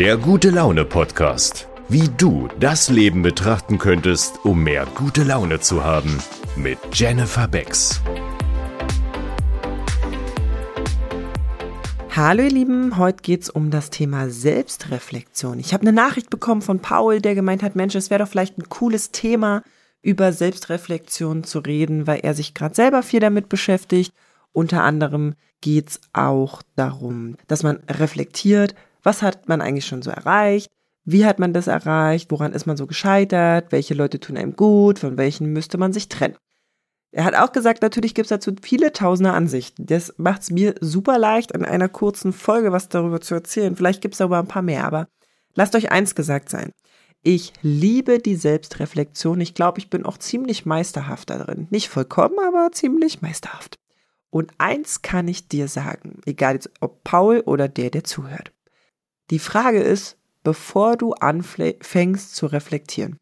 Der 0.00 0.16
gute 0.16 0.48
Laune 0.48 0.86
Podcast. 0.86 1.68
Wie 1.90 2.08
du 2.16 2.48
das 2.58 2.88
Leben 2.88 3.20
betrachten 3.20 3.76
könntest, 3.76 4.42
um 4.46 4.62
mehr 4.62 4.86
gute 4.94 5.24
Laune 5.24 5.60
zu 5.60 5.84
haben. 5.84 6.22
Mit 6.56 6.78
Jennifer 6.94 7.46
Becks. 7.46 8.00
Hallo 12.16 12.44
ihr 12.44 12.48
Lieben, 12.48 12.96
heute 12.96 13.20
geht's 13.20 13.50
um 13.50 13.70
das 13.70 13.90
Thema 13.90 14.30
Selbstreflexion. 14.30 15.58
Ich 15.58 15.74
habe 15.74 15.82
eine 15.82 15.92
Nachricht 15.92 16.30
bekommen 16.30 16.62
von 16.62 16.80
Paul, 16.80 17.20
der 17.20 17.34
gemeint 17.34 17.62
hat, 17.62 17.76
Mensch, 17.76 17.94
es 17.94 18.08
wäre 18.08 18.24
doch 18.24 18.30
vielleicht 18.30 18.56
ein 18.56 18.70
cooles 18.70 19.10
Thema, 19.10 19.62
über 20.00 20.32
Selbstreflexion 20.32 21.44
zu 21.44 21.58
reden, 21.58 22.06
weil 22.06 22.20
er 22.20 22.32
sich 22.32 22.54
gerade 22.54 22.74
selber 22.74 23.02
viel 23.02 23.20
damit 23.20 23.50
beschäftigt. 23.50 24.14
Unter 24.52 24.82
anderem 24.82 25.34
geht's 25.60 26.00
auch 26.14 26.62
darum, 26.74 27.36
dass 27.48 27.62
man 27.62 27.80
reflektiert, 27.86 28.74
was 29.02 29.22
hat 29.22 29.48
man 29.48 29.60
eigentlich 29.60 29.86
schon 29.86 30.02
so 30.02 30.10
erreicht, 30.10 30.70
wie 31.04 31.24
hat 31.24 31.38
man 31.38 31.52
das 31.52 31.66
erreicht, 31.66 32.30
woran 32.30 32.52
ist 32.52 32.66
man 32.66 32.76
so 32.76 32.86
gescheitert, 32.86 33.72
welche 33.72 33.94
Leute 33.94 34.20
tun 34.20 34.36
einem 34.36 34.54
gut, 34.54 34.98
von 34.98 35.16
welchen 35.16 35.52
müsste 35.52 35.78
man 35.78 35.92
sich 35.92 36.08
trennen. 36.08 36.36
Er 37.12 37.24
hat 37.24 37.34
auch 37.34 37.52
gesagt, 37.52 37.82
natürlich 37.82 38.14
gibt's 38.14 38.28
dazu 38.28 38.52
viele 38.62 38.92
tausende 38.92 39.32
Ansichten. 39.32 39.86
Das 39.86 40.14
macht's 40.18 40.50
mir 40.50 40.76
super 40.80 41.18
leicht, 41.18 41.50
in 41.50 41.64
einer 41.64 41.88
kurzen 41.88 42.32
Folge 42.32 42.70
was 42.70 42.88
darüber 42.88 43.20
zu 43.20 43.34
erzählen. 43.34 43.74
Vielleicht 43.74 44.00
gibt's 44.00 44.20
aber 44.20 44.38
ein 44.38 44.46
paar 44.46 44.62
mehr, 44.62 44.84
aber 44.84 45.08
lasst 45.54 45.74
euch 45.74 45.90
eins 45.90 46.14
gesagt 46.14 46.48
sein. 46.48 46.70
Ich 47.22 47.52
liebe 47.62 48.18
die 48.18 48.36
Selbstreflexion. 48.36 49.40
Ich 49.40 49.54
glaube, 49.54 49.78
ich 49.78 49.90
bin 49.90 50.06
auch 50.06 50.18
ziemlich 50.18 50.64
meisterhaft 50.64 51.30
darin. 51.30 51.66
Nicht 51.70 51.88
vollkommen, 51.88 52.38
aber 52.38 52.70
ziemlich 52.72 53.20
meisterhaft. 53.20 53.76
Und 54.30 54.52
eins 54.58 55.02
kann 55.02 55.26
ich 55.26 55.48
dir 55.48 55.66
sagen, 55.66 56.20
egal 56.24 56.60
ob 56.80 57.02
Paul 57.02 57.40
oder 57.40 57.68
der, 57.68 57.90
der 57.90 58.04
zuhört. 58.04 58.52
Die 59.30 59.38
Frage 59.38 59.80
ist, 59.80 60.16
bevor 60.42 60.96
du 60.96 61.12
anfängst 61.12 62.34
zu 62.34 62.46
reflektieren, 62.46 63.16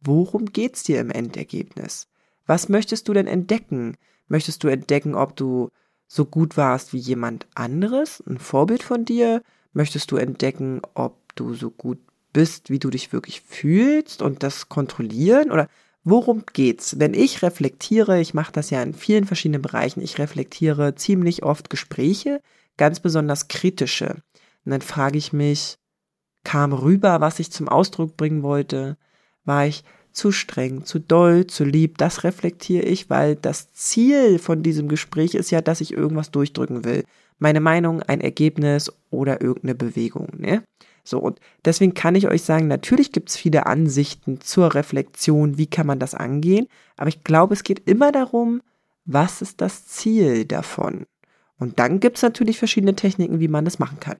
worum 0.00 0.46
geht's 0.46 0.82
dir 0.82 1.00
im 1.00 1.10
Endergebnis? 1.10 2.08
Was 2.44 2.68
möchtest 2.68 3.06
du 3.06 3.12
denn 3.12 3.28
entdecken? 3.28 3.96
Möchtest 4.26 4.64
du 4.64 4.68
entdecken, 4.68 5.14
ob 5.14 5.36
du 5.36 5.70
so 6.08 6.24
gut 6.24 6.56
warst 6.56 6.92
wie 6.92 6.98
jemand 6.98 7.46
anderes, 7.54 8.22
ein 8.26 8.38
Vorbild 8.38 8.82
von 8.82 9.04
dir? 9.04 9.42
Möchtest 9.72 10.10
du 10.10 10.16
entdecken, 10.16 10.82
ob 10.94 11.34
du 11.36 11.54
so 11.54 11.70
gut 11.70 11.98
bist, 12.32 12.68
wie 12.68 12.80
du 12.80 12.90
dich 12.90 13.12
wirklich 13.12 13.40
fühlst 13.40 14.22
und 14.22 14.42
das 14.42 14.68
kontrollieren? 14.68 15.52
Oder 15.52 15.68
worum 16.02 16.44
geht's? 16.52 16.98
Wenn 16.98 17.14
ich 17.14 17.42
reflektiere, 17.42 18.20
ich 18.20 18.34
mache 18.34 18.52
das 18.52 18.70
ja 18.70 18.82
in 18.82 18.92
vielen 18.92 19.24
verschiedenen 19.24 19.62
Bereichen, 19.62 20.02
ich 20.02 20.18
reflektiere 20.18 20.96
ziemlich 20.96 21.44
oft 21.44 21.70
Gespräche, 21.70 22.40
ganz 22.76 22.98
besonders 22.98 23.46
kritische. 23.46 24.16
Und 24.64 24.72
dann 24.72 24.80
frage 24.80 25.18
ich 25.18 25.32
mich, 25.32 25.76
kam 26.44 26.72
rüber, 26.72 27.20
was 27.20 27.38
ich 27.40 27.50
zum 27.50 27.68
Ausdruck 27.68 28.16
bringen 28.16 28.42
wollte? 28.42 28.96
War 29.44 29.66
ich 29.66 29.84
zu 30.12 30.30
streng, 30.32 30.84
zu 30.84 31.00
doll, 31.00 31.46
zu 31.46 31.64
lieb? 31.64 31.98
Das 31.98 32.24
reflektiere 32.24 32.84
ich, 32.84 33.10
weil 33.10 33.36
das 33.36 33.72
Ziel 33.72 34.38
von 34.38 34.62
diesem 34.62 34.88
Gespräch 34.88 35.34
ist 35.34 35.50
ja, 35.50 35.60
dass 35.60 35.80
ich 35.80 35.92
irgendwas 35.92 36.30
durchdrücken 36.30 36.84
will. 36.84 37.04
Meine 37.38 37.60
Meinung, 37.60 38.02
ein 38.02 38.20
Ergebnis 38.20 38.92
oder 39.10 39.40
irgendeine 39.40 39.74
Bewegung. 39.74 40.28
Ne? 40.36 40.62
So, 41.04 41.18
und 41.18 41.38
deswegen 41.64 41.92
kann 41.92 42.14
ich 42.14 42.28
euch 42.28 42.42
sagen, 42.42 42.66
natürlich 42.66 43.12
gibt 43.12 43.28
es 43.28 43.36
viele 43.36 43.66
Ansichten 43.66 44.40
zur 44.40 44.74
Reflexion, 44.74 45.58
wie 45.58 45.66
kann 45.66 45.86
man 45.86 45.98
das 45.98 46.14
angehen, 46.14 46.66
aber 46.96 47.08
ich 47.08 47.24
glaube, 47.24 47.52
es 47.52 47.62
geht 47.62 47.86
immer 47.86 48.10
darum, 48.10 48.62
was 49.04 49.42
ist 49.42 49.60
das 49.60 49.86
Ziel 49.86 50.46
davon? 50.46 51.04
Und 51.58 51.78
dann 51.78 52.00
gibt 52.00 52.16
es 52.16 52.22
natürlich 52.22 52.58
verschiedene 52.58 52.96
Techniken, 52.96 53.38
wie 53.38 53.48
man 53.48 53.66
das 53.66 53.78
machen 53.78 54.00
kann. 54.00 54.16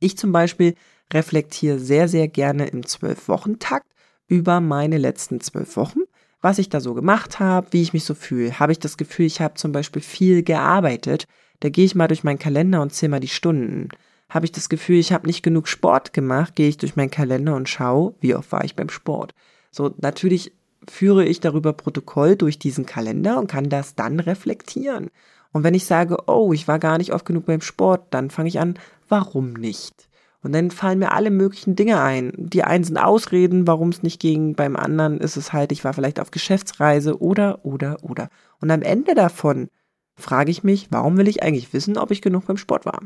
Ich 0.00 0.18
zum 0.18 0.32
Beispiel 0.32 0.74
reflektiere 1.12 1.78
sehr, 1.78 2.08
sehr 2.08 2.28
gerne 2.28 2.66
im 2.66 2.84
Zwölf-Wochen-Takt 2.84 3.86
über 4.26 4.60
meine 4.60 4.98
letzten 4.98 5.40
zwölf 5.40 5.76
Wochen, 5.76 6.00
was 6.40 6.58
ich 6.58 6.68
da 6.68 6.80
so 6.80 6.94
gemacht 6.94 7.38
habe, 7.38 7.68
wie 7.70 7.82
ich 7.82 7.92
mich 7.92 8.04
so 8.04 8.14
fühle. 8.14 8.58
Habe 8.58 8.72
ich 8.72 8.78
das 8.78 8.96
Gefühl, 8.96 9.26
ich 9.26 9.40
habe 9.40 9.54
zum 9.54 9.72
Beispiel 9.72 10.02
viel 10.02 10.42
gearbeitet, 10.42 11.26
da 11.60 11.68
gehe 11.68 11.84
ich 11.84 11.94
mal 11.94 12.08
durch 12.08 12.24
meinen 12.24 12.38
Kalender 12.38 12.80
und 12.80 12.92
zähle 12.92 13.10
mal 13.10 13.20
die 13.20 13.28
Stunden 13.28 13.88
habe 14.30 14.46
ich 14.46 14.52
das 14.52 14.68
Gefühl, 14.68 14.98
ich 14.98 15.12
habe 15.12 15.26
nicht 15.26 15.42
genug 15.42 15.68
Sport 15.68 16.12
gemacht, 16.12 16.54
gehe 16.54 16.68
ich 16.68 16.78
durch 16.78 16.96
meinen 16.96 17.10
Kalender 17.10 17.56
und 17.56 17.68
schaue, 17.68 18.14
wie 18.20 18.34
oft 18.34 18.50
war 18.52 18.64
ich 18.64 18.76
beim 18.76 18.88
Sport. 18.88 19.34
So, 19.72 19.92
natürlich 19.98 20.52
führe 20.88 21.24
ich 21.24 21.40
darüber 21.40 21.72
Protokoll 21.72 22.36
durch 22.36 22.58
diesen 22.58 22.86
Kalender 22.86 23.38
und 23.38 23.50
kann 23.50 23.68
das 23.68 23.96
dann 23.96 24.20
reflektieren. 24.20 25.10
Und 25.52 25.64
wenn 25.64 25.74
ich 25.74 25.84
sage, 25.84 26.16
oh, 26.26 26.52
ich 26.52 26.68
war 26.68 26.78
gar 26.78 26.98
nicht 26.98 27.12
oft 27.12 27.24
genug 27.24 27.46
beim 27.46 27.60
Sport, 27.60 28.06
dann 28.10 28.30
fange 28.30 28.48
ich 28.48 28.60
an, 28.60 28.78
warum 29.08 29.52
nicht? 29.52 30.08
Und 30.42 30.52
dann 30.52 30.70
fallen 30.70 30.98
mir 30.98 31.12
alle 31.12 31.30
möglichen 31.30 31.76
Dinge 31.76 32.00
ein. 32.00 32.32
Die 32.36 32.64
einen 32.64 32.84
sind 32.84 32.96
Ausreden, 32.96 33.66
warum 33.66 33.90
es 33.90 34.02
nicht 34.02 34.20
ging. 34.20 34.54
Beim 34.54 34.74
anderen 34.76 35.18
ist 35.18 35.36
es 35.36 35.52
halt, 35.52 35.70
ich 35.70 35.84
war 35.84 35.92
vielleicht 35.92 36.18
auf 36.18 36.30
Geschäftsreise 36.30 37.20
oder, 37.20 37.64
oder, 37.64 38.02
oder. 38.02 38.30
Und 38.60 38.70
am 38.70 38.82
Ende 38.82 39.14
davon 39.14 39.68
frage 40.16 40.50
ich 40.50 40.64
mich, 40.64 40.88
warum 40.90 41.18
will 41.18 41.28
ich 41.28 41.42
eigentlich 41.42 41.72
wissen, 41.72 41.98
ob 41.98 42.10
ich 42.10 42.22
genug 42.22 42.46
beim 42.46 42.56
Sport 42.56 42.86
war? 42.86 43.00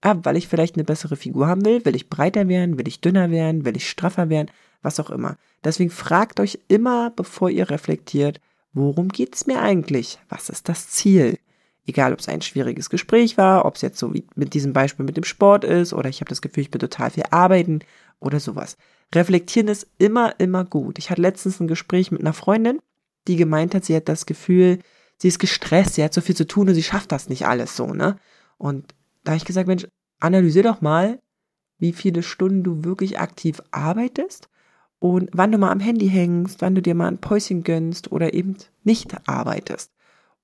Ah, 0.00 0.16
weil 0.22 0.36
ich 0.36 0.48
vielleicht 0.48 0.76
eine 0.76 0.84
bessere 0.84 1.16
Figur 1.16 1.46
haben 1.46 1.64
will, 1.64 1.84
will 1.84 1.94
ich 1.94 2.10
breiter 2.10 2.48
werden, 2.48 2.78
will 2.78 2.88
ich 2.88 3.00
dünner 3.00 3.30
werden, 3.30 3.64
will 3.64 3.76
ich 3.76 3.88
straffer 3.88 4.30
werden, 4.30 4.50
was 4.80 4.98
auch 4.98 5.10
immer. 5.10 5.36
Deswegen 5.62 5.90
fragt 5.90 6.40
euch 6.40 6.58
immer, 6.68 7.10
bevor 7.10 7.50
ihr 7.50 7.70
reflektiert, 7.70 8.40
worum 8.72 9.08
geht's 9.08 9.46
mir 9.46 9.60
eigentlich? 9.60 10.18
Was 10.28 10.48
ist 10.48 10.68
das 10.68 10.88
Ziel? 10.88 11.38
Egal, 11.86 12.12
ob 12.12 12.20
es 12.20 12.28
ein 12.28 12.42
schwieriges 12.42 12.90
Gespräch 12.90 13.36
war, 13.36 13.64
ob 13.64 13.74
es 13.74 13.82
jetzt 13.82 13.98
so 13.98 14.14
wie 14.14 14.24
mit 14.36 14.54
diesem 14.54 14.72
Beispiel 14.72 15.04
mit 15.04 15.16
dem 15.16 15.24
Sport 15.24 15.64
ist 15.64 15.92
oder 15.92 16.08
ich 16.08 16.20
habe 16.20 16.28
das 16.28 16.42
Gefühl, 16.42 16.62
ich 16.62 16.70
bin 16.70 16.80
total 16.80 17.10
viel 17.10 17.24
arbeiten 17.30 17.80
oder 18.20 18.38
sowas. 18.38 18.76
Reflektieren 19.14 19.68
ist 19.68 19.88
immer, 19.98 20.38
immer 20.38 20.64
gut. 20.64 20.98
Ich 20.98 21.10
hatte 21.10 21.20
letztens 21.20 21.60
ein 21.60 21.66
Gespräch 21.66 22.12
mit 22.12 22.20
einer 22.20 22.32
Freundin, 22.32 22.78
die 23.26 23.36
gemeint 23.36 23.74
hat, 23.74 23.84
sie 23.84 23.96
hat 23.96 24.08
das 24.08 24.26
Gefühl, 24.26 24.78
sie 25.18 25.28
ist 25.28 25.38
gestresst, 25.38 25.94
sie 25.94 26.04
hat 26.04 26.14
so 26.14 26.20
viel 26.20 26.36
zu 26.36 26.46
tun 26.46 26.68
und 26.68 26.74
sie 26.74 26.82
schafft 26.82 27.12
das 27.12 27.28
nicht 27.28 27.46
alles 27.46 27.76
so, 27.76 27.92
ne? 27.92 28.16
Und 28.58 28.94
da 29.24 29.32
habe 29.32 29.36
ich 29.38 29.44
gesagt, 29.44 29.66
Mensch, 29.66 29.86
analysier 30.20 30.62
doch 30.62 30.80
mal, 30.80 31.20
wie 31.78 31.92
viele 31.92 32.22
Stunden 32.22 32.62
du 32.62 32.84
wirklich 32.84 33.18
aktiv 33.18 33.60
arbeitest 33.72 34.48
und 34.98 35.30
wann 35.32 35.50
du 35.50 35.58
mal 35.58 35.72
am 35.72 35.80
Handy 35.80 36.08
hängst, 36.08 36.60
wann 36.60 36.76
du 36.76 36.82
dir 36.82 36.94
mal 36.94 37.08
ein 37.08 37.18
Päuschen 37.18 37.64
gönnst 37.64 38.12
oder 38.12 38.34
eben 38.34 38.56
nicht 38.84 39.28
arbeitest. 39.28 39.90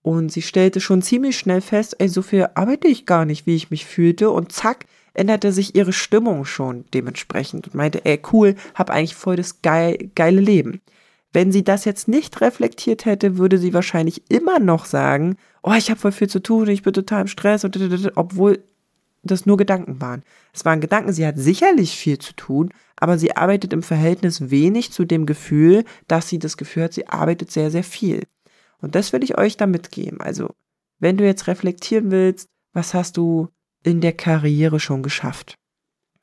Und 0.02 0.30
sie 0.32 0.42
stellte 0.42 0.80
schon 0.80 1.02
ziemlich 1.02 1.38
schnell 1.38 1.60
fest, 1.60 1.96
ey, 1.98 2.08
so 2.08 2.22
viel 2.22 2.48
arbeite 2.54 2.88
ich 2.88 3.04
gar 3.04 3.24
nicht, 3.24 3.46
wie 3.46 3.56
ich 3.56 3.70
mich 3.70 3.84
fühlte. 3.84 4.30
Und 4.30 4.52
zack, 4.52 4.86
änderte 5.14 5.52
sich 5.52 5.74
ihre 5.74 5.92
Stimmung 5.92 6.44
schon 6.44 6.84
dementsprechend 6.94 7.66
und 7.66 7.74
meinte, 7.74 8.04
ey, 8.04 8.20
cool, 8.32 8.54
hab 8.74 8.90
eigentlich 8.90 9.16
voll 9.16 9.36
das 9.36 9.62
geil, 9.62 10.10
geile 10.14 10.40
Leben. 10.40 10.80
Wenn 11.32 11.52
sie 11.52 11.64
das 11.64 11.84
jetzt 11.84 12.08
nicht 12.08 12.40
reflektiert 12.40 13.04
hätte, 13.04 13.36
würde 13.36 13.58
sie 13.58 13.74
wahrscheinlich 13.74 14.30
immer 14.30 14.58
noch 14.60 14.86
sagen, 14.86 15.36
oh, 15.62 15.74
ich 15.76 15.90
habe 15.90 16.00
voll 16.00 16.12
viel 16.12 16.28
zu 16.28 16.40
tun, 16.40 16.68
ich 16.68 16.82
bin 16.82 16.94
total 16.94 17.22
im 17.22 17.26
Stress, 17.26 17.64
und 17.64 17.76
obwohl 18.16 18.62
das 19.22 19.44
nur 19.44 19.56
Gedanken 19.56 20.00
waren. 20.00 20.22
Es 20.54 20.64
waren 20.64 20.80
Gedanken, 20.80 21.12
sie 21.12 21.26
hat 21.26 21.36
sicherlich 21.36 21.96
viel 21.96 22.18
zu 22.18 22.32
tun, 22.34 22.70
aber 22.96 23.18
sie 23.18 23.36
arbeitet 23.36 23.72
im 23.72 23.82
Verhältnis 23.82 24.50
wenig 24.50 24.92
zu 24.92 25.04
dem 25.04 25.26
Gefühl, 25.26 25.84
dass 26.06 26.28
sie 26.28 26.38
das 26.38 26.56
Gefühl 26.56 26.84
hat, 26.84 26.94
sie 26.94 27.08
arbeitet 27.08 27.50
sehr, 27.50 27.70
sehr 27.70 27.84
viel. 27.84 28.22
Und 28.80 28.94
das 28.94 29.12
will 29.12 29.24
ich 29.24 29.38
euch 29.38 29.56
da 29.56 29.66
mitgeben. 29.66 30.20
Also, 30.20 30.54
wenn 30.98 31.16
du 31.16 31.24
jetzt 31.24 31.46
reflektieren 31.46 32.10
willst, 32.10 32.48
was 32.72 32.94
hast 32.94 33.16
du 33.16 33.48
in 33.82 34.00
der 34.00 34.12
Karriere 34.12 34.80
schon 34.80 35.02
geschafft? 35.02 35.56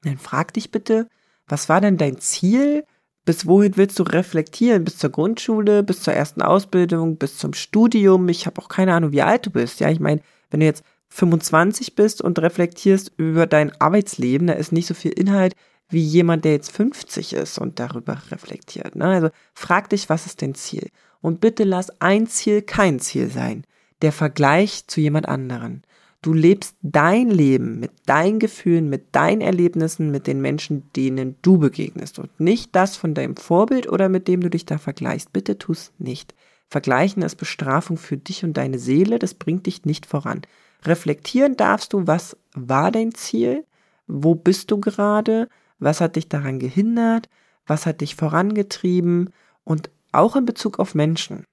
Dann 0.04 0.18
frag 0.18 0.54
dich 0.54 0.72
bitte, 0.72 1.08
was 1.48 1.70
war 1.70 1.82
denn 1.82 1.98
dein 1.98 2.20
Ziel? 2.20 2.86
Bis 3.26 3.48
wohin 3.48 3.76
willst 3.76 3.98
du 3.98 4.04
reflektieren? 4.04 4.84
Bis 4.84 4.98
zur 4.98 5.10
Grundschule, 5.10 5.84
bis 5.84 6.02
zur 6.02 6.14
ersten 6.14 6.42
Ausbildung, 6.42 7.18
bis 7.18 7.38
zum 7.38 7.54
Studium? 7.54 8.30
Ich 8.30 8.46
habe 8.46 8.62
auch 8.62 8.68
keine 8.68 8.94
Ahnung, 8.94 9.12
wie 9.12 9.24
alt 9.24 9.46
du 9.46 9.50
bist. 9.50 9.80
Ja, 9.80 9.90
ich 9.90 10.00
meine, 10.00 10.22
wenn 10.50 10.60
du 10.60 10.66
jetzt 10.66 10.84
25 11.10 11.96
bist 11.96 12.22
und 12.22 12.40
reflektierst 12.40 13.12
über 13.18 13.48
dein 13.48 13.72
Arbeitsleben, 13.80 14.48
da 14.48 14.54
ist 14.54 14.72
nicht 14.72 14.88
so 14.88 14.94
viel 14.94 15.12
Inhalt 15.12 15.56
wie 15.90 16.01
jemand, 16.01 16.46
der 16.46 16.54
jetzt 16.54 16.72
50 16.72 17.34
ist 17.34 17.60
und 17.60 17.80
darüber 17.80 18.19
reflektiert. 18.31 18.96
Ne? 18.96 19.06
Also 19.06 19.30
frag 19.54 19.90
dich, 19.90 20.10
was 20.10 20.25
ist 20.25 20.42
dein 20.42 20.56
Ziel? 20.56 20.90
Und 21.25 21.42
bitte 21.42 21.63
lass 21.63 21.89
ein 22.01 22.27
Ziel 22.27 22.62
kein 22.62 23.00
Ziel 23.00 23.31
sein. 23.31 23.63
Der 24.04 24.12
Vergleich 24.12 24.86
zu 24.86 25.01
jemand 25.01 25.27
anderen. 25.27 25.81
Du 26.22 26.33
lebst 26.33 26.75
dein 26.83 27.31
Leben 27.31 27.80
mit 27.80 27.89
deinen 28.06 28.38
Gefühlen, 28.38 28.92
mit 28.92 29.16
deinen 29.16 29.42
Erlebnissen, 29.42 30.12
mit 30.12 30.27
den 30.27 30.39
Menschen, 30.39 30.83
denen 30.95 31.36
du 31.42 31.57
begegnest 31.57 32.19
und 32.19 32.39
nicht 32.39 32.75
das 32.75 32.95
von 32.95 33.16
deinem 33.16 33.38
Vorbild 33.38 33.89
oder 33.92 34.07
mit 34.07 34.27
dem 34.27 34.42
du 34.42 34.51
dich 34.51 34.68
da 34.68 34.77
vergleichst. 34.77 35.33
Bitte 35.33 35.57
tu's 35.57 35.94
nicht. 35.98 36.36
Vergleichen 36.68 37.24
ist 37.24 37.38
Bestrafung 37.38 37.98
für 37.98 38.18
dich 38.18 38.44
und 38.44 38.56
deine 38.56 38.77
Seele, 38.77 39.18
das 39.18 39.33
bringt 39.33 39.66
dich 39.66 39.83
nicht 39.83 40.06
voran. 40.06 40.44
Reflektieren 40.83 41.57
darfst 41.57 41.94
du, 41.94 42.06
was 42.06 42.38
war 42.54 42.92
dein 42.92 43.16
Ziel? 43.16 43.66
Wo 44.06 44.36
bist 44.36 44.69
du 44.69 44.80
gerade? 44.80 45.50
Was 45.80 46.01
hat 46.01 46.18
dich 46.18 46.30
daran 46.30 46.60
gehindert? 46.60 47.30
Was 47.66 47.88
hat 47.88 48.01
dich 48.01 48.13
vorangetrieben? 48.16 49.31
Und 49.63 49.89
auch 50.17 50.35
in 50.35 50.45
Bezug 50.45 50.79
auf 50.79 50.95
Menschen. 50.95 51.45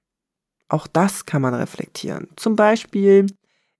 Auch 0.69 0.87
das 0.87 1.25
kann 1.25 1.41
man 1.41 1.53
reflektieren. 1.53 2.27
Zum 2.35 2.55
Beispiel, 2.55 3.27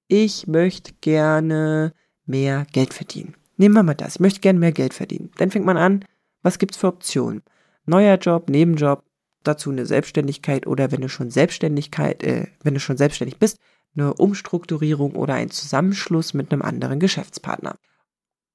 ich 0.08 0.48
möchte 0.48 0.94
gerne 1.02 1.94
mehr 2.26 2.66
Geld 2.72 2.94
verdienen. 2.94 3.36
Nehmen 3.58 3.76
wir 3.76 3.84
mal 3.84 3.94
das. 3.94 4.16
Ich 4.16 4.20
möchte 4.20 4.42
gerne 4.42 4.60
mehr 4.60 4.72
Geld 4.72 4.94
verdienen. 4.94 5.32
Dann 5.38 5.52
fängt 5.52 5.66
man 5.66 5.78
an, 5.78 6.06
was 6.42 6.60
gibt's 6.60 6.78
für 6.78 6.88
Optionen? 6.88 7.44
Neuer 7.86 8.18
Job, 8.18 8.50
Nebenjob, 8.50 9.04
dazu 9.44 9.70
eine 9.70 9.86
Selbstständigkeit 9.86 10.68
oder 10.68 10.92
wenn 10.92 11.02
du 11.02 11.10
schon 11.10 11.30
Selbstständigkeit, 11.30 12.24
äh, 12.24 12.48
wenn 12.62 12.74
du 12.74 12.80
schon 12.80 12.98
selbstständig 12.98 13.40
bist, 13.40 13.60
eine 13.96 14.14
Umstrukturierung 14.14 15.16
oder 15.16 15.36
ein 15.36 15.52
Zusammenschluss 15.52 16.34
mit 16.34 16.52
einem 16.52 16.62
anderen 16.62 17.00
Geschäftspartner. 17.00 17.78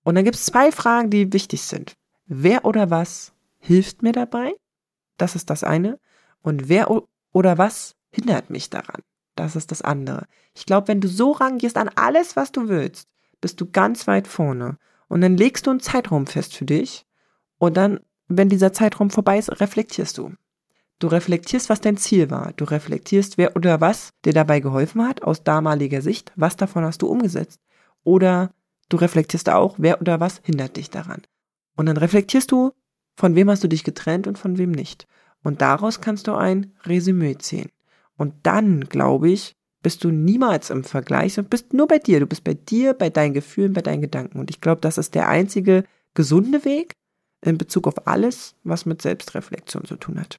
Und 0.03 0.15
dann 0.15 0.25
gibt 0.25 0.37
es 0.37 0.47
zwei 0.47 0.73
Fragen, 0.73 1.11
die 1.11 1.33
wichtig 1.33 1.63
sind. 1.63 1.97
Wer 2.27 2.65
oder 2.65 2.91
was 2.91 3.33
hilft 3.59 4.03
mir 4.03 4.13
dabei? 4.13 4.55
Das 5.17 5.35
ist 5.35 5.51
das 5.51 5.65
eine. 5.65 5.99
Und 6.43 6.69
wer 6.69 6.89
oder 7.33 7.59
was 7.59 7.97
hindert 8.11 8.51
mich 8.51 8.71
daran? 8.71 9.03
Das 9.35 9.55
ist 9.55 9.71
das 9.71 9.83
andere. 9.83 10.27
Ich 10.55 10.67
glaube, 10.67 10.89
wenn 10.89 11.01
du 11.01 11.09
so 11.09 11.33
rangehst 11.33 11.77
an 11.77 11.91
alles, 11.95 12.37
was 12.37 12.51
du 12.53 12.69
willst, 12.69 13.09
bist 13.41 13.61
du 13.61 13.71
ganz 13.71 14.07
weit 14.07 14.27
vorne. 14.27 14.79
Und 15.09 15.21
dann 15.21 15.37
legst 15.37 15.67
du 15.67 15.71
einen 15.71 15.81
Zeitraum 15.81 16.27
fest 16.27 16.57
für 16.57 16.65
dich. 16.65 17.07
Und 17.59 17.77
dann, 17.77 18.01
wenn 18.27 18.49
dieser 18.49 18.73
Zeitraum 18.73 19.11
vorbei 19.11 19.39
ist, 19.39 19.61
reflektierst 19.61 20.19
du. 20.19 20.33
Du 20.99 21.07
reflektierst, 21.07 21.69
was 21.69 21.81
dein 21.81 21.97
Ziel 21.97 22.31
war. 22.31 22.53
Du 22.57 22.65
reflektierst, 22.65 23.39
wer 23.39 23.55
oder 23.55 23.81
was 23.81 24.11
dir 24.25 24.33
dabei 24.33 24.59
geholfen 24.59 25.07
hat, 25.07 25.23
aus 25.23 25.45
damaliger 25.45 26.03
Sicht. 26.03 26.33
Was 26.35 26.57
davon 26.57 26.85
hast 26.85 27.03
du 27.03 27.07
umgesetzt? 27.07 27.61
Oder 28.03 28.51
du 28.89 28.97
reflektierst 28.97 29.49
auch, 29.51 29.77
wer 29.79 30.01
oder 30.01 30.19
was 30.19 30.41
hindert 30.43 30.77
dich 30.77 30.91
daran. 30.91 31.23
Und 31.77 31.87
dann 31.87 31.97
reflektierst 31.97 32.51
du, 32.51 32.73
von 33.15 33.37
wem 33.37 33.49
hast 33.51 33.63
du 33.63 33.69
dich 33.69 33.85
getrennt 33.85 34.27
und 34.27 34.39
von 34.39 34.59
wem 34.59 34.73
nicht. 34.73 35.07
Und 35.49 35.63
daraus 35.63 36.03
kannst 36.03 36.27
du 36.27 36.35
ein 36.35 36.75
Resümee 36.85 37.39
ziehen. 37.39 37.71
Und 38.19 38.35
dann, 38.43 38.85
glaube 38.85 39.31
ich, 39.31 39.55
bist 39.83 40.05
du 40.05 40.11
niemals 40.11 40.69
im 40.69 40.85
Vergleich 40.85 41.39
und 41.39 41.49
bist 41.49 41.73
nur 41.73 41.89
bei 41.89 41.99
dir. 41.99 42.21
Du 42.21 42.27
bist 42.27 42.45
bei 42.45 42.53
dir, 42.53 42.93
bei 42.93 43.09
deinen 43.09 43.33
Gefühlen, 43.33 43.73
bei 43.73 43.81
deinen 43.81 44.03
Gedanken. 44.03 44.41
Und 44.41 44.51
ich 44.51 44.61
glaube, 44.61 44.83
das 44.83 44.99
ist 44.99 45.15
der 45.15 45.27
einzige 45.27 45.85
gesunde 46.13 46.67
Weg 46.67 46.93
in 47.41 47.57
Bezug 47.57 47.87
auf 47.89 48.07
alles, 48.07 48.57
was 48.63 48.85
mit 48.85 49.01
Selbstreflexion 49.01 49.87
zu 49.87 49.97
tun 49.97 50.21
hat. 50.21 50.37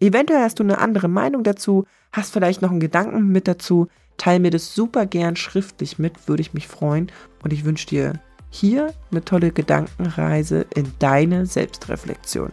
Eventuell 0.00 0.40
hast 0.40 0.58
du 0.58 0.62
eine 0.62 0.78
andere 0.78 1.08
Meinung 1.08 1.44
dazu, 1.44 1.84
hast 2.10 2.32
vielleicht 2.32 2.62
noch 2.62 2.70
einen 2.70 2.80
Gedanken 2.80 3.28
mit 3.28 3.46
dazu. 3.46 3.88
Teil 4.16 4.40
mir 4.40 4.50
das 4.50 4.74
super 4.74 5.04
gern 5.04 5.36
schriftlich 5.36 5.98
mit, 5.98 6.28
würde 6.28 6.40
ich 6.40 6.54
mich 6.54 6.66
freuen. 6.66 7.12
Und 7.42 7.52
ich 7.52 7.66
wünsche 7.66 7.88
dir 7.88 8.14
hier 8.48 8.94
eine 9.10 9.22
tolle 9.22 9.50
Gedankenreise 9.52 10.64
in 10.74 10.90
deine 10.98 11.44
Selbstreflexion. 11.44 12.52